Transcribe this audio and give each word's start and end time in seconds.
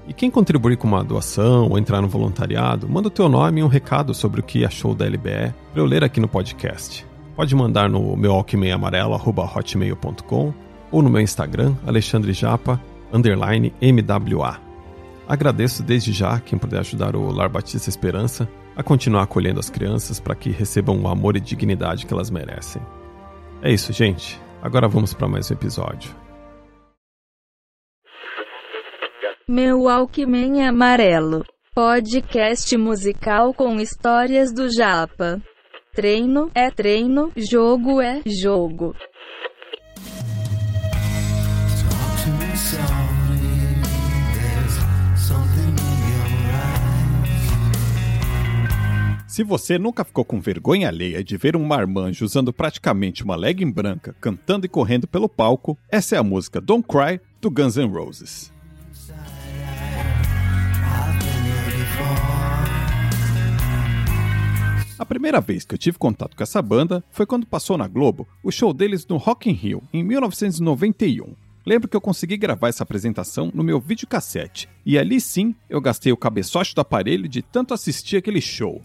E 0.08 0.14
quem 0.14 0.32
contribuir 0.32 0.78
com 0.78 0.88
uma 0.88 1.04
doação 1.04 1.68
ou 1.70 1.78
entrar 1.78 2.02
no 2.02 2.08
voluntariado, 2.08 2.88
manda 2.90 3.10
o 3.10 3.12
teu 3.12 3.30
nome 3.30 3.62
e 3.62 3.64
um 3.64 3.68
recado 3.68 4.12
sobre 4.14 4.40
o 4.40 4.44
que 4.44 4.66
achou 4.66 4.96
da 4.96 5.06
LBE 5.06 5.54
para 5.72 5.82
eu 5.82 5.86
ler 5.86 6.04
aqui 6.04 6.20
no 6.20 6.28
podcast. 6.28 7.06
Pode 7.36 7.56
mandar 7.56 7.88
no 7.90 8.18
meu 8.18 8.34
alquimeamarelo.hotmail.com 8.34 10.54
ou 10.92 11.04
no 11.04 11.10
meu 11.10 11.22
Instagram, 11.22 11.76
Alexandre 11.86 12.34
Japa, 12.34 12.82
underline 13.14 13.72
MWA. 13.82 14.58
Agradeço 15.28 15.84
desde 15.84 16.12
já 16.12 16.40
quem 16.40 16.58
puder 16.58 16.80
ajudar 16.80 17.16
o 17.16 17.32
Lar 17.32 17.50
Batista 17.50 17.88
Esperança 17.88 18.50
a 18.76 18.82
continuar 18.82 19.22
acolhendo 19.24 19.60
as 19.60 19.70
crianças 19.70 20.20
para 20.20 20.34
que 20.34 20.50
recebam 20.50 21.00
o 21.00 21.08
amor 21.08 21.38
e 21.38 21.40
dignidade 21.40 22.08
que 22.08 22.14
elas 22.14 22.32
merecem. 22.32 22.82
É 23.62 23.72
isso, 23.72 23.94
gente. 23.94 24.42
Agora 24.62 24.88
vamos 24.88 25.14
para 25.14 25.28
mais 25.28 25.52
um 25.52 25.54
episódio. 25.54 26.29
Meu 29.52 29.82
Walkman 29.82 30.62
Amarelo. 30.62 31.44
Podcast 31.74 32.78
musical 32.78 33.52
com 33.52 33.80
histórias 33.80 34.54
do 34.54 34.72
Japa. 34.72 35.42
Treino 35.92 36.52
é 36.54 36.70
treino, 36.70 37.32
jogo 37.36 38.00
é 38.00 38.22
jogo. 38.28 38.94
Se 49.28 49.44
você 49.44 49.80
nunca 49.80 50.04
ficou 50.04 50.24
com 50.24 50.40
vergonha 50.40 50.90
alheia 50.90 51.24
de 51.24 51.38
ver 51.38 51.56
um 51.56 51.66
marmanjo 51.66 52.24
usando 52.24 52.54
praticamente 52.54 53.24
uma 53.24 53.36
legging 53.36 53.72
branca 53.72 54.16
cantando 54.22 54.68
e 54.68 54.70
correndo 54.70 55.08
pelo 55.08 55.28
palco, 55.28 55.76
essa 55.90 56.16
é 56.16 56.20
a 56.20 56.24
música 56.24 56.62
Don't 56.62 56.88
Cry 56.88 57.20
do 57.42 57.50
Guns 57.50 57.78
N' 57.78 57.92
Roses. 57.92 58.59
A 65.00 65.06
primeira 65.06 65.40
vez 65.40 65.64
que 65.64 65.74
eu 65.74 65.78
tive 65.78 65.98
contato 65.98 66.36
com 66.36 66.44
essa 66.44 66.62
banda 66.62 67.02
foi 67.10 67.26
quando 67.26 67.46
passou 67.46 67.78
na 67.78 67.88
Globo 67.88 68.28
o 68.44 68.52
show 68.52 68.74
deles 68.74 69.08
no 69.08 69.16
Rock 69.16 69.50
in 69.50 69.54
Rio, 69.54 69.82
em 69.94 70.04
1991. 70.04 71.34
Lembro 71.66 71.88
que 71.88 71.96
eu 71.96 72.02
consegui 72.02 72.36
gravar 72.36 72.68
essa 72.68 72.84
apresentação 72.84 73.50
no 73.54 73.64
meu 73.64 73.80
videocassete, 73.80 74.68
e 74.86 75.00
ali 75.00 75.22
sim 75.22 75.56
eu 75.70 75.80
gastei 75.80 76.12
o 76.12 76.18
cabeçote 76.18 76.76
do 76.76 76.82
aparelho 76.82 77.30
de 77.30 77.42
tanto 77.42 77.74
assistir 77.74 78.18
aquele 78.18 78.42
show. 78.42 78.82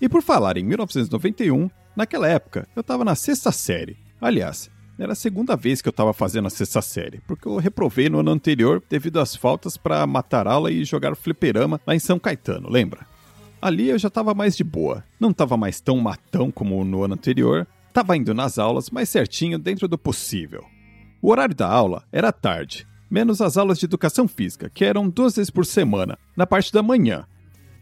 E 0.00 0.08
por 0.08 0.20
falar 0.20 0.56
em 0.56 0.64
1991, 0.64 1.70
naquela 1.94 2.26
época 2.26 2.66
eu 2.74 2.80
estava 2.80 3.04
na 3.04 3.14
sexta 3.14 3.52
série. 3.52 3.96
Aliás, 4.20 4.68
era 4.98 5.12
a 5.12 5.16
segunda 5.16 5.54
vez 5.54 5.80
que 5.80 5.88
eu 5.88 5.90
estava 5.90 6.12
fazendo 6.12 6.46
a 6.46 6.50
sexta 6.50 6.82
série, 6.82 7.20
porque 7.24 7.46
eu 7.46 7.58
reprovei 7.58 8.08
no 8.08 8.18
ano 8.18 8.32
anterior 8.32 8.82
devido 8.90 9.20
às 9.20 9.36
faltas 9.36 9.76
para 9.76 10.04
matar 10.08 10.48
aula 10.48 10.72
e 10.72 10.84
jogar 10.84 11.14
fliperama 11.14 11.80
lá 11.86 11.94
em 11.94 12.00
São 12.00 12.18
Caetano, 12.18 12.68
lembra? 12.68 13.06
Ali 13.66 13.88
eu 13.88 13.98
já 13.98 14.06
estava 14.06 14.32
mais 14.32 14.56
de 14.56 14.62
boa, 14.62 15.02
não 15.18 15.32
estava 15.32 15.56
mais 15.56 15.80
tão 15.80 15.98
matão 15.98 16.52
como 16.52 16.84
no 16.84 17.02
ano 17.02 17.14
anterior, 17.14 17.66
estava 17.88 18.16
indo 18.16 18.32
nas 18.32 18.60
aulas 18.60 18.90
mais 18.90 19.08
certinho 19.08 19.58
dentro 19.58 19.88
do 19.88 19.98
possível. 19.98 20.64
O 21.20 21.32
horário 21.32 21.52
da 21.52 21.66
aula 21.66 22.04
era 22.12 22.30
tarde, 22.30 22.86
menos 23.10 23.40
as 23.40 23.56
aulas 23.56 23.80
de 23.80 23.84
educação 23.84 24.28
física, 24.28 24.70
que 24.72 24.84
eram 24.84 25.08
duas 25.08 25.34
vezes 25.34 25.50
por 25.50 25.66
semana, 25.66 26.16
na 26.36 26.46
parte 26.46 26.72
da 26.72 26.80
manhã. 26.80 27.26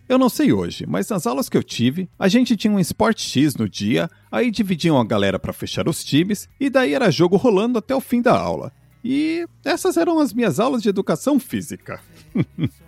Eu 0.09 0.17
não 0.17 0.31
sei 0.31 0.55
hoje, 0.55 0.87
mas 0.89 1.11
nas 1.11 1.27
aulas 1.27 1.51
que 1.51 1.57
eu 1.59 1.63
tive, 1.63 2.09
a 2.19 2.29
gente 2.29 2.57
tinha 2.57 2.73
um 2.73 2.81
Sport 2.81 3.21
X 3.21 3.55
no 3.55 3.69
dia, 3.69 4.09
aí 4.33 4.51
dividiam 4.51 4.99
a 4.99 5.05
galera 5.05 5.39
para 5.39 5.53
fechar 5.53 5.87
os 5.87 6.03
times, 6.03 6.49
e 6.59 6.71
daí 6.71 6.95
era 6.95 7.11
jogo 7.11 7.37
rolando 7.37 7.79
até 7.79 7.95
o 7.95 8.01
fim 8.01 8.23
da 8.23 8.35
aula. 8.35 8.73
E 9.05 9.47
essas 9.63 9.99
eram 9.99 10.19
as 10.19 10.33
minhas 10.33 10.59
aulas 10.59 10.83
de 10.83 10.89
educação 10.89 11.39
física. 11.39 12.01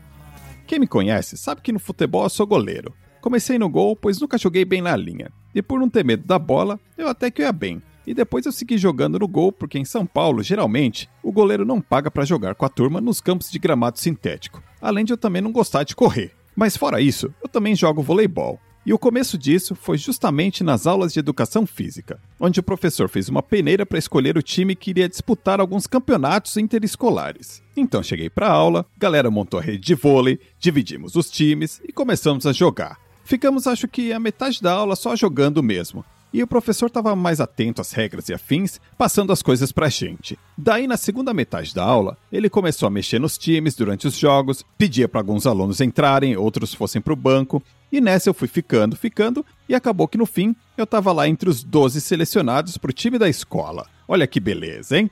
Quem 0.67 0.81
me 0.81 0.87
conhece 0.87 1.37
sabe 1.37 1.61
que 1.61 1.73
no 1.73 1.79
futebol 1.79 2.25
eu 2.25 2.29
sou 2.29 2.47
goleiro. 2.47 2.93
Comecei 3.21 3.59
no 3.59 3.69
gol, 3.69 3.95
pois 3.95 4.21
nunca 4.21 4.37
joguei 4.37 4.65
bem 4.65 4.83
na 4.83 4.97
linha. 4.97 5.31
E 5.55 5.63
por 5.63 5.79
não 5.79 5.89
ter 5.89 6.05
medo 6.05 6.27
da 6.27 6.39
bola, 6.39 6.79
eu 6.99 7.09
até 7.09 7.31
que 7.31 7.43
ia 7.43 7.53
bem. 7.53 7.81
E 8.07 8.13
depois 8.13 8.47
eu 8.47 8.53
segui 8.53 8.77
jogando 8.77 9.19
no 9.19 9.29
gol, 9.29 9.53
porque 9.53 9.79
em 9.79 9.85
São 9.85 10.05
Paulo, 10.05 10.43
geralmente, 10.43 11.09
o 11.23 11.33
goleiro 11.33 11.65
não 11.65 11.81
paga 11.81 12.11
para 12.11 12.25
jogar 12.25 12.55
com 12.55 12.65
a 12.65 12.69
turma 12.69 13.01
nos 13.01 13.21
campos 13.21 13.51
de 13.51 13.59
gramado 13.59 13.99
sintético. 13.99 14.63
Além 14.81 15.05
de 15.05 15.13
eu 15.13 15.17
também 15.17 15.41
não 15.41 15.53
gostar 15.53 15.85
de 15.85 15.95
correr. 15.95 16.33
Mas 16.55 16.77
fora 16.77 17.01
isso, 17.01 17.33
eu 17.43 17.49
também 17.49 17.75
jogo 17.75 18.03
voleibol. 18.03 18.61
E 18.87 18.93
o 18.93 18.99
começo 19.01 19.37
disso 19.37 19.75
foi 19.75 19.99
justamente 19.99 20.63
nas 20.63 20.87
aulas 20.87 21.13
de 21.13 21.19
educação 21.19 21.67
física, 21.67 22.21
onde 22.39 22.61
o 22.61 22.63
professor 22.63 23.09
fez 23.09 23.29
uma 23.29 23.43
peneira 23.43 23.85
para 23.85 23.99
escolher 23.99 24.39
o 24.39 24.43
time 24.43 24.77
que 24.77 24.91
iria 24.91 25.09
disputar 25.09 25.59
alguns 25.59 25.89
campeonatos 25.89 26.57
interescolares. 26.57 27.61
Então 27.77 28.01
cheguei 28.01 28.31
para 28.31 28.47
a 28.47 28.53
aula, 28.53 28.87
galera 28.97 29.29
montou 29.29 29.59
a 29.59 29.63
rede 29.63 29.81
de 29.81 29.95
vôlei, 29.97 30.39
dividimos 30.61 31.17
os 31.17 31.29
times 31.29 31.81
e 31.85 31.93
começamos 31.93 32.47
a 32.47 32.53
jogar. 32.53 32.97
Ficamos 33.25 33.67
acho 33.67 33.89
que 33.89 34.13
a 34.13 34.21
metade 34.21 34.63
da 34.63 34.73
aula 34.73 34.95
só 34.95 35.17
jogando 35.17 35.65
mesmo, 35.65 36.05
e 36.37 36.43
o 36.43 36.47
professor 36.47 36.89
estava 36.89 37.17
mais 37.17 37.41
atento 37.41 37.81
às 37.81 37.93
regras 37.93 38.29
e 38.29 38.35
afins, 38.35 38.79
passando 38.99 39.33
as 39.33 39.41
coisas 39.41 39.73
pra 39.73 39.89
gente. 39.89 40.39
Daí, 40.57 40.87
na 40.87 40.99
segunda 40.99 41.33
metade 41.33 41.75
da 41.75 41.83
aula, 41.83 42.19
ele 42.31 42.51
começou 42.51 42.87
a 42.87 42.91
mexer 42.91 43.19
nos 43.19 43.39
times 43.39 43.75
durante 43.75 44.07
os 44.07 44.19
jogos, 44.19 44.63
pedia 44.77 45.09
para 45.09 45.19
alguns 45.19 45.47
alunos 45.47 45.81
entrarem, 45.81 46.37
outros 46.37 46.75
fossem 46.75 47.01
pro 47.01 47.17
banco, 47.17 47.63
e 47.91 48.03
nessa 48.03 48.29
eu 48.29 48.35
fui 48.35 48.49
ficando, 48.49 48.95
ficando, 48.95 49.47
e 49.67 49.75
acabou 49.75 50.07
que 50.07 50.19
no 50.19 50.27
fim 50.27 50.55
eu 50.77 50.85
estava 50.85 51.11
lá 51.11 51.27
entre 51.27 51.49
os 51.49 51.65
12 51.65 52.03
selecionados 52.03 52.77
pro 52.77 52.93
time 52.93 53.19
da 53.19 53.31
escola. 53.31 53.87
Olha 54.07 54.27
que 54.27 54.39
beleza, 54.39 54.99
hein? 54.99 55.11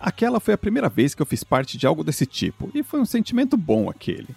Aquela 0.00 0.40
foi 0.40 0.54
a 0.54 0.58
primeira 0.58 0.88
vez 0.88 1.14
que 1.14 1.20
eu 1.20 1.26
fiz 1.26 1.44
parte 1.44 1.76
de 1.76 1.86
algo 1.86 2.02
desse 2.02 2.24
tipo, 2.24 2.70
e 2.74 2.82
foi 2.82 2.98
um 2.98 3.04
sentimento 3.04 3.58
bom 3.58 3.90
aquele. 3.90 4.28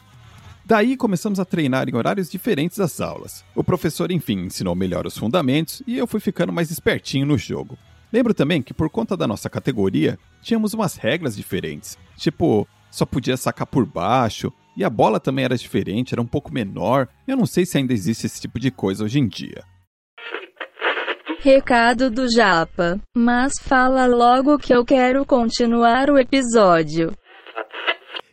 Daí 0.69 0.95
começamos 0.95 1.39
a 1.39 1.45
treinar 1.45 1.89
em 1.89 1.95
horários 1.95 2.30
diferentes 2.30 2.77
das 2.77 3.01
aulas. 3.01 3.44
O 3.56 3.63
professor, 3.63 4.12
enfim, 4.12 4.42
ensinou 4.42 4.75
melhor 4.75 5.07
os 5.07 5.18
fundamentos 5.18 5.81
e 5.88 5.98
eu 5.98 6.06
fui 6.06 6.19
ficando 6.19 6.54
mais 6.54 6.69
espertinho 6.69 7.25
no 7.25 7.39
jogo. 7.39 7.75
Lembro 8.13 8.36
também 8.36 8.62
que 8.62 8.71
por 8.71 8.88
conta 8.88 9.18
da 9.18 9.25
nossa 9.25 9.50
categoria, 9.50 10.19
tínhamos 10.44 10.75
umas 10.75 10.95
regras 10.95 11.36
diferentes. 11.36 11.98
Tipo, 12.16 12.68
só 12.92 13.04
podia 13.04 13.36
sacar 13.36 13.66
por 13.66 13.83
baixo, 13.83 14.54
e 14.77 14.83
a 14.83 14.92
bola 14.92 15.19
também 15.19 15.44
era 15.44 15.57
diferente, 15.57 16.13
era 16.13 16.21
um 16.21 16.27
pouco 16.27 16.54
menor. 16.54 17.07
Eu 17.27 17.36
não 17.36 17.48
sei 17.48 17.65
se 17.65 17.80
ainda 17.80 17.92
existe 17.92 18.27
esse 18.27 18.39
tipo 18.39 18.60
de 18.60 18.69
coisa 18.69 19.04
hoje 19.04 19.18
em 19.18 19.27
dia. 19.27 19.63
Recado 21.39 22.12
do 22.12 22.31
Japa. 22.31 23.00
Mas 23.18 23.54
fala 23.60 24.06
logo 24.06 24.60
que 24.60 24.72
eu 24.72 24.86
quero 24.86 25.25
continuar 25.25 26.12
o 26.12 26.19
episódio. 26.19 27.12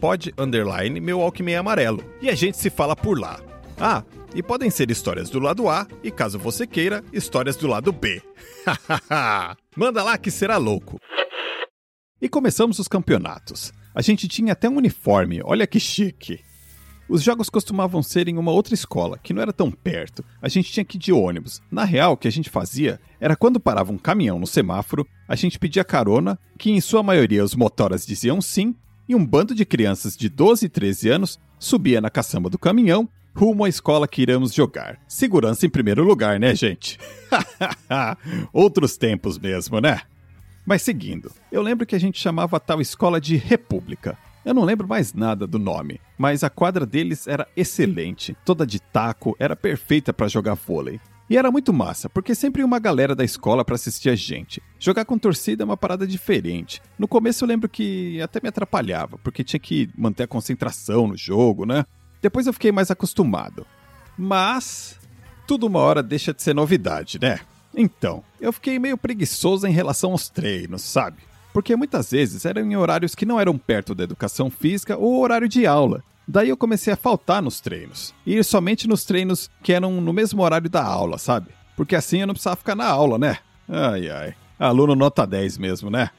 pod 0.00 0.34
meu 1.00 1.20
amarelo. 1.58 2.02
E 2.20 2.28
a 2.28 2.34
gente 2.34 2.58
se 2.58 2.70
fala 2.70 2.96
por 2.96 3.20
lá. 3.20 3.38
Ah, 3.78 4.02
e 4.34 4.42
podem 4.42 4.70
ser 4.70 4.90
histórias 4.90 5.30
do 5.30 5.38
lado 5.38 5.68
A 5.68 5.86
e, 6.02 6.10
caso 6.10 6.38
você 6.38 6.66
queira, 6.66 7.04
histórias 7.12 7.56
do 7.56 7.66
lado 7.66 7.92
B. 7.92 8.22
Manda 9.76 10.02
lá 10.02 10.18
que 10.18 10.30
será 10.30 10.56
louco. 10.56 10.98
E 12.20 12.28
começamos 12.28 12.78
os 12.78 12.88
campeonatos. 12.88 13.72
A 13.94 14.02
gente 14.02 14.28
tinha 14.28 14.52
até 14.52 14.68
um 14.68 14.76
uniforme, 14.76 15.40
olha 15.44 15.66
que 15.66 15.80
chique. 15.80 16.40
Os 17.08 17.22
jogos 17.22 17.48
costumavam 17.48 18.02
ser 18.02 18.26
em 18.26 18.36
uma 18.36 18.50
outra 18.50 18.74
escola, 18.74 19.16
que 19.16 19.32
não 19.32 19.40
era 19.40 19.52
tão 19.52 19.70
perto. 19.70 20.24
A 20.42 20.48
gente 20.48 20.72
tinha 20.72 20.84
que 20.84 20.96
ir 20.96 21.00
de 21.00 21.12
ônibus. 21.12 21.62
Na 21.70 21.84
real, 21.84 22.12
o 22.12 22.16
que 22.16 22.26
a 22.26 22.32
gente 22.32 22.50
fazia 22.50 23.00
era 23.20 23.36
quando 23.36 23.60
parava 23.60 23.92
um 23.92 23.98
caminhão 23.98 24.40
no 24.40 24.46
semáforo, 24.46 25.06
a 25.28 25.36
gente 25.36 25.58
pedia 25.58 25.84
carona, 25.84 26.38
que 26.58 26.70
em 26.70 26.80
sua 26.80 27.02
maioria 27.02 27.44
os 27.44 27.54
motoras 27.54 28.04
diziam 28.04 28.40
sim, 28.40 28.74
e 29.08 29.14
um 29.14 29.24
bando 29.24 29.54
de 29.54 29.64
crianças 29.64 30.16
de 30.16 30.28
12 30.28 30.66
e 30.66 30.68
13 30.68 31.08
anos 31.08 31.38
subia 31.58 32.00
na 32.00 32.10
caçamba 32.10 32.50
do 32.50 32.58
caminhão 32.58 33.08
rumo 33.36 33.66
à 33.66 33.68
escola 33.68 34.08
que 34.08 34.22
iremos 34.22 34.54
jogar. 34.54 34.98
Segurança 35.06 35.66
em 35.66 35.70
primeiro 35.70 36.02
lugar, 36.02 36.40
né, 36.40 36.54
gente? 36.54 36.98
Outros 38.50 38.96
tempos 38.96 39.38
mesmo, 39.38 39.78
né? 39.78 40.00
Mas 40.64 40.80
seguindo, 40.80 41.30
eu 41.52 41.60
lembro 41.60 41.84
que 41.86 41.94
a 41.94 42.00
gente 42.00 42.18
chamava 42.18 42.56
a 42.56 42.60
tal 42.60 42.80
escola 42.80 43.20
de 43.20 43.36
República. 43.36 44.16
Eu 44.42 44.54
não 44.54 44.64
lembro 44.64 44.88
mais 44.88 45.12
nada 45.12 45.46
do 45.46 45.58
nome, 45.58 46.00
mas 46.16 46.42
a 46.42 46.48
quadra 46.48 46.86
deles 46.86 47.26
era 47.26 47.46
excelente, 47.54 48.34
toda 48.42 48.66
de 48.66 48.80
taco, 48.80 49.36
era 49.38 49.54
perfeita 49.54 50.14
para 50.14 50.28
jogar 50.28 50.54
vôlei. 50.54 50.98
E 51.28 51.36
era 51.36 51.50
muito 51.50 51.72
massa, 51.72 52.08
porque 52.08 52.34
sempre 52.34 52.62
uma 52.62 52.78
galera 52.78 53.14
da 53.14 53.24
escola 53.24 53.64
para 53.64 53.74
assistir 53.74 54.08
a 54.08 54.14
gente. 54.14 54.62
Jogar 54.78 55.04
com 55.04 55.18
torcida 55.18 55.62
é 55.62 55.66
uma 55.66 55.76
parada 55.76 56.06
diferente. 56.06 56.80
No 56.96 57.08
começo 57.08 57.44
eu 57.44 57.48
lembro 57.48 57.68
que 57.68 58.20
até 58.22 58.40
me 58.40 58.48
atrapalhava, 58.48 59.18
porque 59.18 59.44
tinha 59.44 59.60
que 59.60 59.90
manter 59.96 60.22
a 60.22 60.28
concentração 60.28 61.08
no 61.08 61.16
jogo, 61.16 61.66
né? 61.66 61.84
Depois 62.26 62.44
eu 62.44 62.52
fiquei 62.52 62.72
mais 62.72 62.90
acostumado. 62.90 63.64
Mas 64.18 64.98
tudo 65.46 65.68
uma 65.68 65.78
hora 65.78 66.02
deixa 66.02 66.34
de 66.34 66.42
ser 66.42 66.56
novidade, 66.56 67.20
né? 67.20 67.38
Então, 67.72 68.24
eu 68.40 68.52
fiquei 68.52 68.80
meio 68.80 68.98
preguiçoso 68.98 69.64
em 69.64 69.70
relação 69.70 70.10
aos 70.10 70.28
treinos, 70.28 70.82
sabe? 70.82 71.18
Porque 71.52 71.76
muitas 71.76 72.10
vezes 72.10 72.44
eram 72.44 72.62
em 72.62 72.76
horários 72.76 73.14
que 73.14 73.24
não 73.24 73.38
eram 73.38 73.56
perto 73.56 73.94
da 73.94 74.02
educação 74.02 74.50
física 74.50 74.96
ou 74.96 75.22
horário 75.22 75.48
de 75.48 75.68
aula. 75.68 76.02
Daí 76.26 76.48
eu 76.48 76.56
comecei 76.56 76.92
a 76.92 76.96
faltar 76.96 77.40
nos 77.40 77.60
treinos. 77.60 78.12
E 78.26 78.34
ir 78.34 78.44
somente 78.44 78.88
nos 78.88 79.04
treinos 79.04 79.48
que 79.62 79.72
eram 79.72 80.00
no 80.00 80.12
mesmo 80.12 80.42
horário 80.42 80.68
da 80.68 80.82
aula, 80.82 81.18
sabe? 81.18 81.50
Porque 81.76 81.94
assim 81.94 82.22
eu 82.22 82.26
não 82.26 82.34
precisava 82.34 82.56
ficar 82.56 82.74
na 82.74 82.88
aula, 82.88 83.18
né? 83.18 83.38
Ai 83.68 84.10
ai. 84.10 84.34
Aluno 84.58 84.96
nota 84.96 85.24
10 85.24 85.58
mesmo, 85.58 85.90
né? 85.90 86.10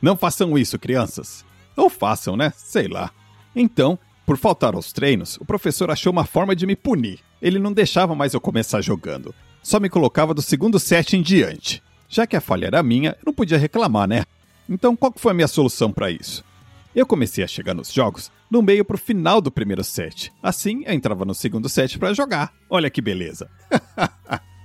Não 0.00 0.16
façam 0.16 0.56
isso, 0.56 0.78
crianças. 0.78 1.44
Ou 1.76 1.90
façam, 1.90 2.36
né? 2.36 2.52
Sei 2.56 2.86
lá. 2.86 3.10
Então, 3.52 3.98
por 4.26 4.36
faltar 4.36 4.74
aos 4.74 4.92
treinos, 4.92 5.36
o 5.36 5.44
professor 5.44 5.88
achou 5.88 6.12
uma 6.12 6.26
forma 6.26 6.56
de 6.56 6.66
me 6.66 6.74
punir. 6.74 7.20
Ele 7.40 7.60
não 7.60 7.72
deixava 7.72 8.12
mais 8.12 8.34
eu 8.34 8.40
começar 8.40 8.80
jogando. 8.80 9.32
Só 9.62 9.78
me 9.78 9.88
colocava 9.88 10.34
do 10.34 10.42
segundo 10.42 10.80
set 10.80 11.16
em 11.16 11.22
diante. 11.22 11.80
Já 12.08 12.26
que 12.26 12.34
a 12.34 12.40
falha 12.40 12.66
era 12.66 12.82
minha, 12.82 13.10
eu 13.10 13.22
não 13.26 13.32
podia 13.32 13.56
reclamar, 13.56 14.08
né? 14.08 14.24
Então, 14.68 14.96
qual 14.96 15.12
foi 15.14 15.30
a 15.30 15.34
minha 15.34 15.46
solução 15.46 15.92
para 15.92 16.10
isso? 16.10 16.44
Eu 16.92 17.06
comecei 17.06 17.44
a 17.44 17.46
chegar 17.46 17.72
nos 17.72 17.92
jogos 17.92 18.32
no 18.50 18.62
meio 18.62 18.84
pro 18.84 18.98
final 18.98 19.40
do 19.40 19.50
primeiro 19.50 19.84
set. 19.84 20.32
Assim, 20.42 20.82
eu 20.84 20.92
entrava 20.92 21.24
no 21.24 21.34
segundo 21.34 21.68
set 21.68 21.96
para 21.96 22.12
jogar. 22.12 22.52
Olha 22.68 22.90
que 22.90 23.00
beleza. 23.00 23.48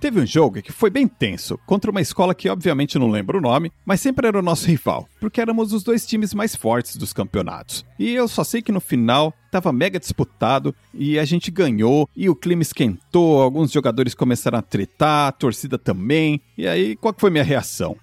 Teve 0.00 0.18
um 0.18 0.26
jogo 0.26 0.62
que 0.62 0.72
foi 0.72 0.88
bem 0.88 1.06
tenso, 1.06 1.58
contra 1.66 1.90
uma 1.90 2.00
escola 2.00 2.34
que 2.34 2.48
obviamente 2.48 2.98
não 2.98 3.10
lembro 3.10 3.36
o 3.36 3.40
nome, 3.40 3.70
mas 3.84 4.00
sempre 4.00 4.26
era 4.26 4.38
o 4.38 4.42
nosso 4.42 4.66
rival, 4.66 5.06
porque 5.20 5.42
éramos 5.42 5.74
os 5.74 5.82
dois 5.82 6.06
times 6.06 6.32
mais 6.32 6.56
fortes 6.56 6.96
dos 6.96 7.12
campeonatos. 7.12 7.84
E 7.98 8.14
eu 8.14 8.26
só 8.26 8.42
sei 8.42 8.62
que 8.62 8.72
no 8.72 8.80
final 8.80 9.34
tava 9.50 9.70
mega 9.74 10.00
disputado 10.00 10.74
e 10.94 11.18
a 11.18 11.24
gente 11.26 11.50
ganhou 11.50 12.08
e 12.16 12.30
o 12.30 12.34
clima 12.34 12.62
esquentou, 12.62 13.42
alguns 13.42 13.70
jogadores 13.70 14.14
começaram 14.14 14.58
a 14.58 14.62
tretar, 14.62 15.28
a 15.28 15.32
torcida 15.32 15.76
também. 15.76 16.40
E 16.56 16.66
aí, 16.66 16.96
qual 16.96 17.14
foi 17.18 17.28
minha 17.28 17.44
reação? 17.44 17.94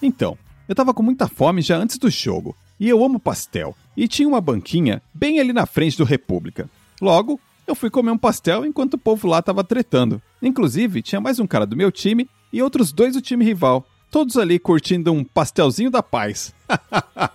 Então, 0.00 0.38
eu 0.68 0.74
tava 0.74 0.94
com 0.94 1.02
muita 1.02 1.26
fome 1.26 1.62
já 1.62 1.76
antes 1.76 1.98
do 1.98 2.08
jogo, 2.08 2.56
e 2.78 2.88
eu 2.88 3.04
amo 3.04 3.18
pastel, 3.18 3.74
e 3.96 4.06
tinha 4.06 4.28
uma 4.28 4.40
banquinha 4.40 5.02
bem 5.12 5.40
ali 5.40 5.52
na 5.52 5.66
frente 5.66 5.98
do 5.98 6.04
República. 6.04 6.70
Logo, 7.02 7.40
eu 7.68 7.74
fui 7.74 7.90
comer 7.90 8.10
um 8.10 8.18
pastel 8.18 8.64
enquanto 8.64 8.94
o 8.94 8.98
povo 8.98 9.28
lá 9.28 9.42
tava 9.42 9.62
tretando. 9.62 10.22
Inclusive, 10.40 11.02
tinha 11.02 11.20
mais 11.20 11.38
um 11.38 11.46
cara 11.46 11.66
do 11.66 11.76
meu 11.76 11.92
time 11.92 12.28
e 12.50 12.62
outros 12.62 12.92
dois 12.92 13.12
do 13.12 13.20
time 13.20 13.44
rival, 13.44 13.86
todos 14.10 14.38
ali 14.38 14.58
curtindo 14.58 15.12
um 15.12 15.22
pastelzinho 15.22 15.90
da 15.90 16.02
paz. 16.02 16.54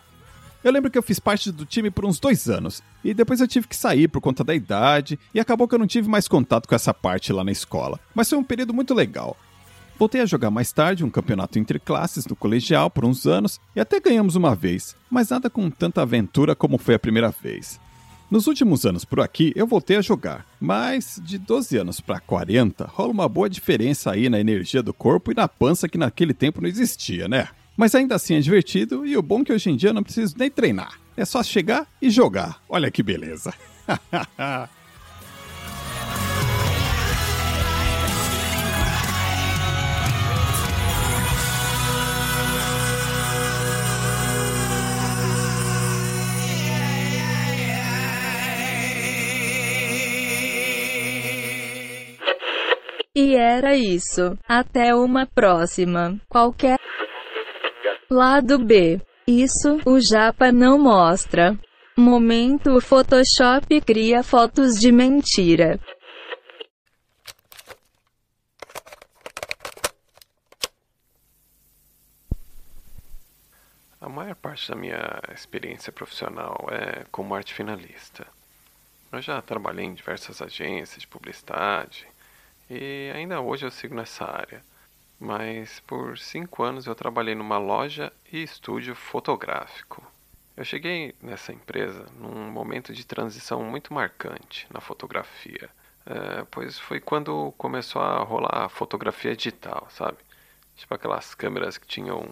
eu 0.64 0.72
lembro 0.72 0.90
que 0.90 0.98
eu 0.98 1.04
fiz 1.04 1.20
parte 1.20 1.52
do 1.52 1.66
time 1.66 1.92
por 1.92 2.04
uns 2.04 2.20
dois 2.20 2.50
anos, 2.50 2.82
e 3.04 3.14
depois 3.14 3.42
eu 3.42 3.48
tive 3.48 3.68
que 3.68 3.76
sair 3.76 4.08
por 4.08 4.22
conta 4.22 4.44
da 4.44 4.56
idade, 4.56 5.20
e 5.34 5.40
acabou 5.40 5.68
que 5.68 5.76
eu 5.76 5.80
não 5.80 5.86
tive 5.86 6.10
mais 6.10 6.28
contato 6.28 6.68
com 6.68 6.74
essa 6.74 6.94
parte 6.94 7.32
lá 7.32 7.44
na 7.44 7.52
escola. 7.52 8.00
Mas 8.16 8.28
foi 8.28 8.40
um 8.40 8.44
período 8.44 8.74
muito 8.74 8.94
legal. 8.96 9.38
Voltei 10.00 10.22
a 10.22 10.26
jogar 10.26 10.50
mais 10.50 10.72
tarde 10.72 11.04
um 11.04 11.12
campeonato 11.12 11.60
entre 11.60 11.78
classes 11.78 12.26
no 12.26 12.36
colegial 12.36 12.90
por 12.90 13.06
uns 13.06 13.28
anos 13.28 13.62
e 13.76 13.80
até 13.80 14.00
ganhamos 14.00 14.36
uma 14.36 14.56
vez, 14.56 14.96
mas 15.12 15.30
nada 15.30 15.48
com 15.48 15.70
tanta 15.70 16.02
aventura 16.02 16.56
como 16.56 16.80
foi 16.80 16.96
a 16.96 17.00
primeira 17.00 17.30
vez. 17.30 17.80
Nos 18.34 18.48
últimos 18.48 18.84
anos 18.84 19.06
por 19.06 19.20
aqui 19.20 19.54
eu 19.56 19.68
voltei 19.68 19.96
a 19.96 20.02
jogar, 20.02 20.44
mas 20.60 21.22
de 21.24 21.38
12 21.38 21.78
anos 21.78 22.02
para 22.02 22.20
40 22.20 22.84
rola 22.86 23.12
uma 23.12 23.30
boa 23.30 23.48
diferença 23.48 24.10
aí 24.10 24.28
na 24.28 24.40
energia 24.40 24.82
do 24.82 24.92
corpo 24.92 25.32
e 25.32 25.36
na 25.36 25.48
pança 25.48 25.88
que 25.88 26.00
naquele 26.00 26.34
tempo 26.34 26.60
não 26.60 26.68
existia, 26.68 27.28
né? 27.28 27.50
Mas 27.78 27.94
ainda 27.94 28.16
assim 28.16 28.34
é 28.34 28.40
divertido 28.40 29.06
e 29.06 29.16
o 29.16 29.22
bom 29.22 29.42
é 29.42 29.44
que 29.44 29.54
hoje 29.54 29.70
em 29.70 29.76
dia 29.76 29.92
eu 29.92 29.94
não 29.94 30.02
preciso 30.02 30.34
nem 30.36 30.50
treinar. 30.50 31.00
É 31.16 31.24
só 31.26 31.44
chegar 31.44 31.86
e 32.02 32.10
jogar. 32.10 32.60
Olha 32.68 32.90
que 32.90 33.04
beleza. 33.04 33.54
E 53.15 53.36
era 53.36 53.75
isso. 53.75 54.36
Até 54.48 54.96
uma 54.96 55.27
próxima. 55.27 56.20
Qualquer 56.27 56.79
lado 58.10 58.58
B. 58.58 59.00
Isso 59.27 59.77
o 59.86 60.00
Japa 60.00 60.51
não 60.51 60.79
mostra. 60.79 61.55
Momento 61.96 62.82
Photoshop 62.82 63.82
cria 63.82 64.24
fotos 64.24 64.79
de 64.79 64.91
mentira. 64.91 65.79
A 74.01 74.10
maior 74.10 74.34
parte 74.34 74.70
da 74.70 74.75
minha 74.75 75.22
experiência 75.32 75.93
profissional 75.93 76.65
é 76.72 77.05
como 77.12 77.36
arte 77.36 77.53
finalista. 77.53 78.25
Eu 79.12 79.22
já 79.22 79.39
trabalhei 79.39 79.86
em 79.86 79.93
diversas 79.93 80.41
agências 80.41 81.01
de 81.01 81.08
publicidade, 81.08 82.08
e 82.70 83.12
ainda 83.15 83.41
hoje 83.41 83.65
eu 83.65 83.72
sigo 83.72 83.96
nessa 83.96 84.25
área. 84.25 84.62
Mas 85.20 85.79
por 85.82 86.17
cinco 86.17 86.63
anos 86.63 86.86
eu 86.86 86.96
trabalhei 86.96 87.36
numa 87.36 87.58
loja 87.58 88.12
e 88.32 88.43
estúdio 88.43 88.96
fotográfico. 88.96 90.03
Eu 90.55 90.63
cheguei 90.63 91.15
nessa 91.22 91.51
empresa 91.51 92.05
num 92.20 92.51
momento 92.51 92.93
de 92.93 93.05
transição 93.05 93.63
muito 93.63 93.93
marcante 93.93 94.67
na 94.72 94.79
fotografia, 94.79 95.70
é, 96.05 96.46
pois 96.51 96.77
foi 96.77 97.00
quando 97.00 97.53
começou 97.58 98.01
a 98.01 98.22
rolar 98.24 98.65
a 98.65 98.70
fotografia 98.70 99.36
digital, 99.36 99.88
sabe? 99.89 100.17
Tipo 100.75 100.93
aquelas 100.93 101.34
câmeras 101.34 101.77
que 101.77 101.88
tinham 101.88 102.29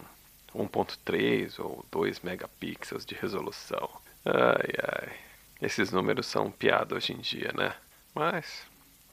1.3 0.53 1.59
ou 1.59 1.85
2 1.91 2.19
megapixels 2.19 3.05
de 3.05 3.15
resolução. 3.15 3.89
Ai 4.25 4.73
ai, 4.83 5.17
esses 5.61 5.91
números 5.91 6.27
são 6.27 6.51
piada 6.51 6.95
hoje 6.95 7.13
em 7.13 7.17
dia, 7.17 7.51
né? 7.55 7.73
Mas 8.13 8.67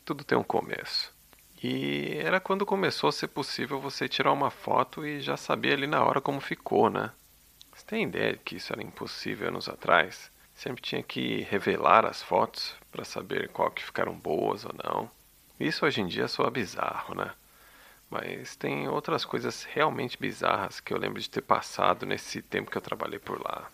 tudo 0.09 0.25
tem 0.25 0.39
um 0.39 0.43
começo. 0.43 1.15
E 1.63 2.17
era 2.17 2.41
quando 2.41 2.65
começou 2.65 3.09
a 3.09 3.13
ser 3.13 3.29
possível 3.29 3.79
você 3.79 4.09
tirar 4.09 4.33
uma 4.33 4.51
foto 4.51 5.05
e 5.07 5.21
já 5.21 5.37
saber 5.37 5.75
ali 5.75 5.87
na 5.87 6.03
hora 6.03 6.19
como 6.19 6.41
ficou, 6.41 6.89
né? 6.89 7.11
Você 7.75 7.85
tem 7.85 8.05
ideia 8.05 8.33
de 8.33 8.39
que 8.39 8.57
isso 8.57 8.73
era 8.73 8.83
impossível 8.83 9.49
anos 9.49 9.69
atrás? 9.69 10.31
Sempre 10.55 10.81
tinha 10.81 11.03
que 11.03 11.43
revelar 11.51 12.07
as 12.07 12.23
fotos 12.23 12.75
para 12.91 13.05
saber 13.05 13.51
qual 13.51 13.71
que 13.71 13.85
ficaram 13.85 14.15
boas 14.15 14.65
ou 14.65 14.73
não. 14.83 15.11
Isso 15.61 15.85
hoje 15.85 16.01
em 16.01 16.07
dia 16.07 16.27
soa 16.27 16.51
bizarro, 16.51 17.15
né? 17.15 17.31
Mas 18.09 18.57
tem 18.57 18.89
outras 18.89 19.27
coisas 19.27 19.65
realmente 19.65 20.17
bizarras 20.19 20.81
que 20.81 20.95
eu 20.95 20.99
lembro 20.99 21.21
de 21.21 21.29
ter 21.29 21.43
passado 21.43 22.07
nesse 22.07 22.41
tempo 22.41 22.71
que 22.71 22.79
eu 22.79 22.83
trabalhei 22.83 23.19
por 23.19 23.39
lá. 23.45 23.71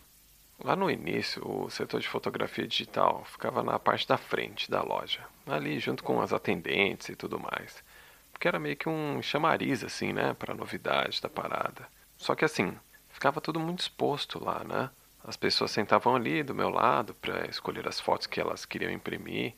Lá 0.65 0.75
no 0.75 0.91
início, 0.91 1.47
o 1.47 1.69
setor 1.69 2.01
de 2.01 2.09
fotografia 2.09 2.67
digital 2.67 3.23
ficava 3.27 3.63
na 3.63 3.79
parte 3.79 4.09
da 4.09 4.17
frente 4.17 4.71
da 4.71 4.83
loja, 4.83 5.21
ali 5.47 5.79
junto 5.79 6.03
com 6.03 6.23
as 6.23 6.33
atendentes 6.33 7.11
e 7.11 7.15
tudo 7.15 7.39
mais. 7.39 7.85
Porque 8.33 8.49
era 8.49 8.59
meio 8.59 8.75
que 8.75 8.89
um 8.89 9.21
chamariz, 9.21 9.85
assim, 9.85 10.15
né, 10.15 10.33
para 10.33 10.55
novidade 10.55 11.21
da 11.21 11.29
parada. 11.29 11.87
Só 12.17 12.35
que 12.35 12.47
assim, 12.47 12.75
ficava 13.11 13.43
tudo 13.43 13.61
muito 13.61 13.81
exposto 13.81 14.43
lá, 14.43 14.65
né? 14.65 14.89
As 15.23 15.37
pessoas 15.37 15.71
sentavam 15.71 16.17
ali 16.17 16.43
do 16.43 16.55
meu 16.55 16.71
lado 16.71 17.13
para 17.13 17.47
escolher 17.47 17.87
as 17.87 18.01
fotos 18.01 18.27
que 18.27 18.41
elas 18.41 18.65
queriam 18.65 18.91
imprimir. 18.91 19.53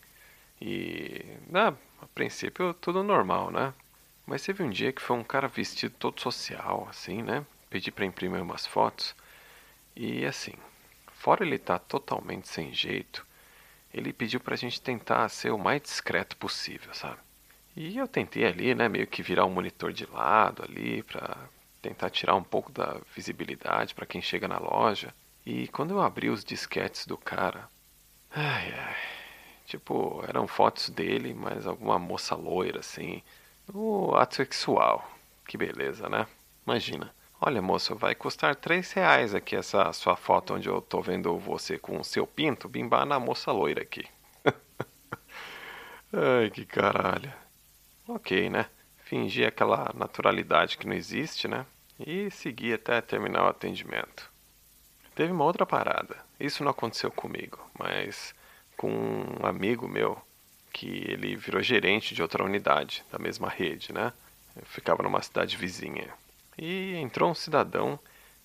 E, 0.61 1.25
né, 1.49 1.73
a 2.03 2.07
princípio, 2.17 2.75
tudo 2.75 3.05
normal, 3.05 3.53
né? 3.53 3.73
Mas 4.27 4.43
teve 4.45 4.61
um 4.65 4.71
dia 4.71 4.93
que 4.93 5.01
foi 5.01 5.17
um 5.17 5.23
cara 5.23 5.47
vestido 5.47 5.95
todo 6.01 6.21
social, 6.21 6.89
assim, 6.91 7.23
né? 7.23 7.47
Pedi 7.71 7.93
para 7.93 8.05
imprimir 8.05 8.43
umas 8.43 8.67
fotos. 8.67 9.15
E 9.95 10.25
assim, 10.27 10.55
fora 11.27 11.45
ele 11.45 11.57
estar 11.57 11.81
tá 11.81 11.85
totalmente 11.85 12.47
sem 12.47 12.73
jeito, 12.73 13.27
ele 13.93 14.13
pediu 14.13 14.39
pra 14.39 14.55
gente 14.55 14.81
tentar 14.81 15.29
ser 15.29 15.51
o 15.51 15.59
mais 15.59 15.83
discreto 15.83 16.37
possível, 16.37 16.95
sabe? 16.95 17.19
E 17.75 17.99
eu 17.99 18.07
tentei 18.07 18.45
ali, 18.47 18.77
né, 18.77 18.89
meio 18.89 19.09
que 19.09 19.25
virar 19.25 19.45
um 19.45 19.51
monitor 19.51 19.93
de 19.93 20.07
lado 20.07 20.63
ali 20.63 21.03
pra 21.03 21.37
tentar 21.83 22.11
tirar 22.11 22.37
um 22.37 22.45
pouco 22.45 22.71
da 22.71 23.01
visibilidade 23.13 23.93
para 23.93 24.07
quem 24.07 24.23
chega 24.23 24.47
na 24.47 24.57
loja. 24.61 25.13
E 25.45 25.67
quando 25.67 25.95
eu 25.95 26.01
abri 26.01 26.31
os 26.31 26.45
disquetes 26.45 27.07
do 27.07 27.19
cara, 27.19 27.69
ai 28.31 28.73
ai, 28.73 28.97
tipo, 29.67 30.25
eram 30.29 30.47
fotos 30.47 30.91
dele, 30.91 31.35
mas 31.35 31.67
alguma 31.67 31.99
moça 31.99 32.37
loira 32.37 32.79
assim, 32.79 33.21
no 33.67 34.15
ato 34.15 34.37
sexual. 34.37 35.11
Que 35.45 35.59
beleza, 35.59 36.09
né? 36.09 36.25
Imagina. 36.65 37.13
Olha, 37.39 37.61
moço, 37.61 37.95
vai 37.95 38.15
custar 38.15 38.57
três 38.57 38.93
reais 38.93 39.35
aqui 39.35 39.55
essa 39.55 39.93
sua 39.93 40.17
foto 40.17 40.55
onde 40.55 40.69
eu 40.69 40.81
tô 40.81 41.03
vendo 41.03 41.39
você 41.39 41.79
com 41.79 42.01
o 42.01 42.05
seu 42.05 42.27
pinto 42.27 42.67
bimbar 42.67 43.05
na 43.05 43.21
moça 43.21 43.53
loira 43.53 43.83
aqui. 43.83 44.07
Ai, 46.13 46.49
que 46.51 46.65
caralho. 46.65 47.33
Ok, 48.09 48.49
né? 48.49 48.67
Fingir 49.05 49.47
aquela 49.47 49.93
naturalidade 49.95 50.79
que 50.79 50.87
não 50.87 50.95
existe, 50.95 51.47
né? 51.47 51.67
E 52.01 52.31
seguir 52.31 52.75
até 52.75 53.03
terminar 53.03 53.45
o 53.45 53.49
atendimento. 53.49 54.31
Teve 55.15 55.31
uma 55.31 55.45
outra 55.45 55.67
parada. 55.67 56.17
Isso 56.41 56.65
não 56.65 56.71
aconteceu 56.71 57.11
comigo, 57.11 57.59
mas 57.79 58.35
com 58.79 58.91
um 58.91 59.47
amigo 59.47 59.87
meu 59.87 60.19
que 60.73 61.05
ele 61.07 61.37
virou 61.37 61.63
gerente 61.63 62.15
de 62.15 62.23
outra 62.23 62.45
unidade 62.45 63.05
da 63.11 63.19
mesma 63.19 63.49
rede, 63.49 63.93
né? 63.93 64.13
Eu 64.55 64.65
ficava 64.65 65.03
numa 65.03 65.23
cidade 65.23 65.57
vizinha. 65.57 66.13
E 66.59 66.95
entrou 66.97 67.31
um 67.31 67.35
cidadão 67.35 67.99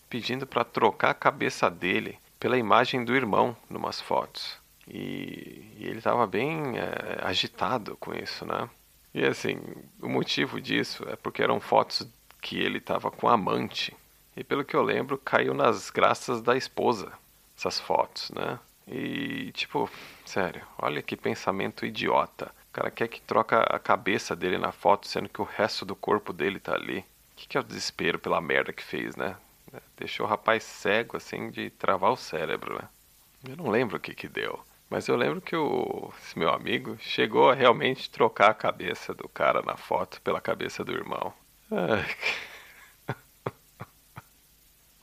pedindo 0.10 0.46
para 0.46 0.63
trocar 0.63 1.12
a 1.12 1.15
cabeça 1.15 1.70
dele 1.70 2.18
pela 2.39 2.58
imagem 2.58 3.06
do 3.06 3.15
irmão 3.15 3.56
numas 3.70 4.01
fotos. 4.01 4.58
E, 4.88 5.63
e 5.77 5.86
ele 5.86 6.00
estava 6.00 6.27
bem 6.27 6.77
é, 6.77 7.20
agitado 7.22 7.96
com 7.98 8.13
isso, 8.13 8.46
né? 8.46 8.70
E 9.13 9.24
assim, 9.24 9.60
o 10.01 10.10
motivo 10.10 10.60
disso 10.60 11.06
é 11.08 11.15
porque 11.15 11.44
eram 11.44 11.60
fotos 11.60 12.08
que 12.41 12.60
ele 12.60 12.80
estava 12.80 13.12
com 13.12 13.27
amante 13.27 13.96
e 14.36 14.44
pelo 14.44 14.63
que 14.63 14.75
eu 14.75 14.82
lembro, 14.82 15.18
caiu 15.18 15.53
nas 15.53 15.89
graças 15.89 16.41
da 16.41 16.56
esposa, 16.56 17.12
essas 17.58 17.80
fotos, 17.80 18.32
né? 18.32 18.60
E, 18.88 19.51
tipo, 19.51 19.89
sério, 20.25 20.62
olha 20.77 21.01
que 21.01 21.15
pensamento 21.15 21.86
idiota. 21.86 22.51
O 22.70 22.74
cara 22.74 22.89
quer 22.89 23.08
que 23.08 23.22
troca 23.22 23.62
a 23.62 23.77
cabeça 23.77 24.36
dele 24.36 24.58
na 24.58 24.72
foto, 24.72 25.08
sendo 25.08 25.30
que 25.30 25.41
o 25.41 25.46
resto 25.46 25.86
do 25.86 25.96
corpo 25.96 26.32
dele 26.32 26.60
tá 26.60 26.74
ali. 26.74 27.06
Que, 27.41 27.48
que 27.48 27.57
é 27.57 27.60
o 27.60 27.63
desespero 27.63 28.19
pela 28.19 28.39
merda 28.39 28.71
que 28.71 28.83
fez, 28.83 29.15
né? 29.15 29.36
Deixou 29.98 30.27
o 30.27 30.29
rapaz 30.29 30.63
cego, 30.63 31.17
assim, 31.17 31.50
de 31.50 31.71
travar 31.71 32.12
o 32.12 32.17
cérebro, 32.17 32.75
né? 32.75 32.88
Eu 33.50 33.57
não 33.57 33.67
lembro 33.71 33.98
o 33.98 34.00
que 34.00 34.13
que 34.13 34.27
deu. 34.27 34.63
Mas 34.88 35.07
eu 35.07 35.15
lembro 35.15 35.41
que 35.41 35.55
o 35.55 36.13
esse 36.21 36.38
meu 36.38 36.51
amigo 36.51 36.98
chegou 37.00 37.50
a 37.50 37.55
realmente 37.55 38.12
trocar 38.12 38.51
a 38.51 38.53
cabeça 38.53 39.12
do 39.13 39.27
cara 39.27 39.63
na 39.63 39.75
foto 39.75 40.21
pela 40.21 40.39
cabeça 40.39 40.83
do 40.83 40.91
irmão. 40.91 41.33
Ai, 41.71 42.15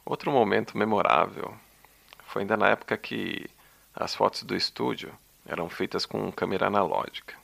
Outro 0.07 0.31
momento 0.31 0.79
memorável 0.79 1.57
foi 2.27 2.43
ainda 2.43 2.57
na 2.57 2.69
época 2.69 2.97
que 2.97 3.51
as 3.93 4.15
fotos 4.15 4.45
do 4.45 4.55
estúdio 4.55 5.13
eram 5.45 5.69
feitas 5.69 6.07
com 6.07 6.31
câmera 6.31 6.69
analógica. 6.69 7.35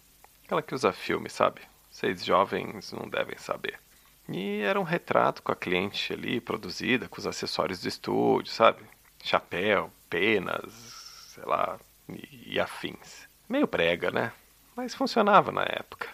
Aquela 0.44 0.62
que 0.62 0.74
usa 0.74 0.92
filme, 0.92 1.28
sabe? 1.28 1.62
Vocês 1.90 2.24
jovens 2.24 2.92
não 2.92 3.08
devem 3.08 3.36
saber. 3.38 3.80
E 4.28 4.60
era 4.60 4.80
um 4.80 4.84
retrato 4.84 5.42
com 5.42 5.52
a 5.52 5.56
cliente 5.56 6.12
ali, 6.12 6.40
produzida, 6.40 7.08
com 7.08 7.18
os 7.18 7.26
acessórios 7.26 7.80
do 7.80 7.88
estúdio, 7.88 8.52
sabe? 8.52 8.82
Chapéu, 9.22 9.90
penas, 10.08 10.72
sei 11.34 11.44
lá, 11.44 11.78
e, 12.08 12.54
e 12.54 12.60
afins. 12.60 13.28
Meio 13.48 13.66
brega, 13.66 14.10
né? 14.10 14.32
Mas 14.74 14.94
funcionava 14.94 15.52
na 15.52 15.62
época. 15.62 16.08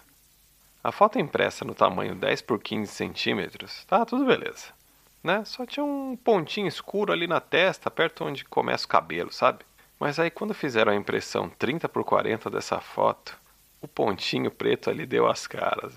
A 0.82 0.90
foto 0.90 1.18
impressa 1.18 1.64
no 1.64 1.74
tamanho 1.74 2.14
10 2.14 2.42
por 2.42 2.60
15 2.60 2.92
centímetros, 2.92 3.84
tá 3.84 4.04
tudo 4.04 4.24
beleza 4.24 4.80
né? 5.22 5.44
Só 5.44 5.66
tinha 5.66 5.84
um 5.84 6.16
pontinho 6.16 6.66
escuro 6.66 7.12
ali 7.12 7.26
na 7.26 7.40
testa, 7.40 7.90
perto 7.90 8.24
onde 8.24 8.44
começa 8.44 8.86
o 8.86 8.88
cabelo, 8.88 9.32
sabe? 9.32 9.64
Mas 9.98 10.18
aí 10.18 10.30
quando 10.30 10.54
fizeram 10.54 10.92
a 10.92 10.96
impressão 10.96 11.48
30 11.50 11.88
por 11.88 12.04
40 12.04 12.50
dessa 12.50 12.80
foto, 12.80 13.38
o 13.80 13.88
pontinho 13.88 14.50
preto 14.50 14.90
ali 14.90 15.06
deu 15.06 15.28
as 15.28 15.46
caras. 15.46 15.94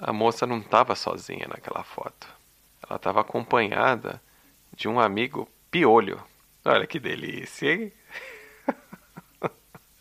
A 0.00 0.12
moça 0.12 0.46
não 0.46 0.58
estava 0.58 0.96
sozinha 0.96 1.46
naquela 1.46 1.84
foto. 1.84 2.26
Ela 2.88 2.96
estava 2.96 3.20
acompanhada 3.20 4.20
de 4.74 4.88
um 4.88 4.98
amigo 4.98 5.46
piolho. 5.70 6.22
Olha 6.64 6.86
que 6.86 6.98
delícia, 6.98 7.72
hein? 7.72 7.92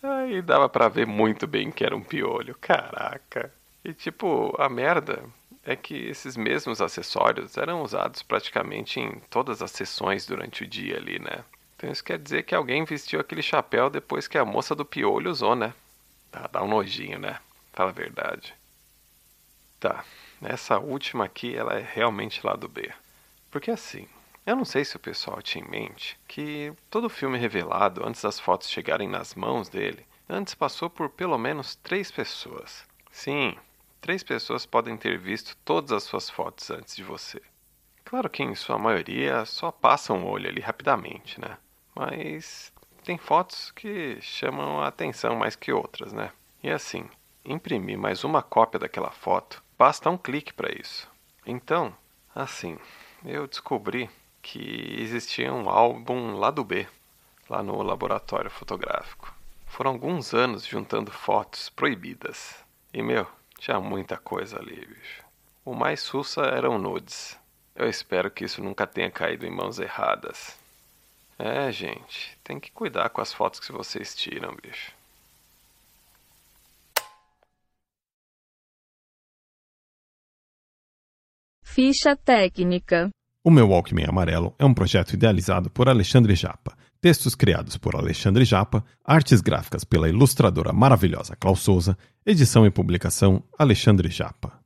Aí 0.02 0.42
dava 0.42 0.70
para 0.70 0.88
ver 0.88 1.06
muito 1.06 1.46
bem 1.46 1.70
que 1.70 1.84
era 1.84 1.96
um 1.96 2.02
piolho, 2.02 2.56
caraca. 2.62 3.54
E 3.84 3.94
tipo, 3.94 4.56
a 4.58 4.70
merda 4.70 5.24
é 5.66 5.76
que 5.76 5.96
esses 5.96 6.38
mesmos 6.38 6.82
acessórios 6.82 7.58
eram 7.58 7.84
usados 7.84 8.24
praticamente 8.24 9.02
em 9.02 9.20
todas 9.30 9.62
as 9.62 9.72
sessões 9.72 10.26
durante 10.26 10.64
o 10.64 10.68
dia 10.68 10.98
ali, 10.98 11.20
né? 11.20 11.44
Então 11.76 11.92
isso 11.92 12.04
quer 12.04 12.18
dizer 12.18 12.44
que 12.44 12.56
alguém 12.56 12.86
vestiu 12.86 13.20
aquele 13.20 13.42
chapéu 13.42 13.90
depois 13.90 14.28
que 14.28 14.38
a 14.38 14.46
moça 14.46 14.74
do 14.74 14.86
piolho 14.86 15.30
usou, 15.30 15.56
né? 15.56 15.74
Tá, 16.32 16.48
dá 16.52 16.64
um 16.64 16.68
nojinho, 16.70 17.20
né? 17.20 17.40
Fala 17.74 17.90
a 17.90 17.94
verdade. 17.94 18.54
Tá, 19.80 20.04
essa 20.42 20.78
última 20.78 21.26
aqui, 21.26 21.56
ela 21.56 21.74
é 21.74 21.82
realmente 21.82 22.46
lado 22.46 22.68
B. 22.68 22.92
Porque 23.50 23.72
assim, 23.72 24.08
eu 24.46 24.56
não 24.56 24.66
sei 24.66 24.84
se 24.84 24.96
o 24.96 25.00
pessoal 25.00 25.42
tinha 25.42 25.64
em 25.64 25.70
mente 25.70 26.20
que 26.28 26.74
todo 26.90 27.10
filme 27.10 27.38
revelado 27.38 28.06
antes 28.06 28.22
das 28.22 28.40
fotos 28.40 28.70
chegarem 28.70 29.08
nas 29.08 29.36
mãos 29.36 29.70
dele, 29.70 30.06
antes 30.28 30.54
passou 30.54 30.90
por 30.90 31.10
pelo 31.10 31.38
menos 31.38 31.76
três 31.76 32.12
pessoas. 32.12 32.86
Sim, 33.12 33.58
Três 34.02 34.24
pessoas 34.24 34.66
podem 34.66 34.96
ter 34.96 35.18
visto 35.18 35.58
todas 35.58 35.92
as 35.92 36.04
suas 36.04 36.30
fotos 36.30 36.72
antes 36.72 36.96
de 36.96 37.04
você. 37.04 37.42
Claro 38.06 38.30
que 38.30 38.42
em 38.42 38.56
sua 38.56 38.78
maioria 38.78 39.46
só 39.46 39.72
passam 39.72 40.24
o 40.24 40.30
olho 40.30 40.50
ali 40.50 40.62
rapidamente, 40.62 41.40
né? 41.40 41.58
Mas 41.94 42.74
tem 43.04 43.18
fotos 43.18 43.72
que 43.72 44.20
chamam 44.22 44.82
a 44.82 44.88
atenção 44.88 45.36
mais 45.36 45.56
que 45.56 45.72
outras, 45.72 46.14
né? 46.14 46.32
E 46.64 46.70
assim, 46.70 47.08
imprimir 47.44 47.98
mais 47.98 48.24
uma 48.24 48.42
cópia 48.42 48.80
daquela 48.80 49.12
foto, 49.12 49.62
basta 49.80 50.10
um 50.10 50.18
clique 50.18 50.52
para 50.52 50.70
isso. 50.78 51.10
Então, 51.46 51.96
assim, 52.36 52.78
eu 53.24 53.48
descobri 53.48 54.10
que 54.42 54.98
existia 55.00 55.54
um 55.54 55.70
álbum 55.70 56.36
lado 56.36 56.66
B, 56.66 56.86
lá 57.50 57.64
no 57.64 57.82
laboratório 57.82 58.52
fotográfico. 58.52 59.34
Foram 59.68 59.92
alguns 59.92 60.34
anos 60.34 60.66
juntando 60.66 61.12
fotos 61.12 61.70
proibidas. 61.70 62.62
E 62.94 63.02
meu, 63.02 63.26
tinha 63.58 63.80
muita 63.80 64.18
coisa 64.18 64.60
ali, 64.60 64.86
bicho. 64.86 65.24
O 65.64 65.74
mais 65.74 66.02
sussa 66.02 66.42
eram 66.42 66.78
nudes. 66.78 67.40
Eu 67.74 67.88
espero 67.88 68.30
que 68.30 68.44
isso 68.44 68.62
nunca 68.62 68.86
tenha 68.86 69.10
caído 69.10 69.46
em 69.46 69.52
mãos 69.52 69.80
erradas. 69.80 70.60
É, 71.38 71.72
gente, 71.72 72.38
tem 72.44 72.60
que 72.60 72.72
cuidar 72.72 73.10
com 73.10 73.22
as 73.22 73.32
fotos 73.32 73.62
que 73.62 73.72
vocês 73.72 74.14
tiram, 74.14 74.58
bicho. 74.62 74.92
Ficha 81.82 82.14
técnica. 82.14 83.10
O 83.42 83.50
meu 83.50 83.70
Walkman 83.70 84.04
Amarelo 84.06 84.54
é 84.60 84.66
um 84.66 84.74
projeto 84.74 85.14
idealizado 85.14 85.70
por 85.70 85.88
Alexandre 85.88 86.36
Japa, 86.36 86.78
textos 87.00 87.36
criados 87.36 87.78
por 87.78 87.96
Alexandre 87.96 88.44
Japa, 88.44 88.84
artes 89.02 89.40
gráficas 89.40 89.86
pela 89.86 90.10
ilustradora 90.10 90.74
maravilhosa 90.74 91.38
Klaus 91.38 91.62
Souza, 91.62 91.98
edição 92.26 92.66
e 92.66 92.70
publicação 92.70 93.42
Alexandre 93.58 94.10
Japa. 94.10 94.59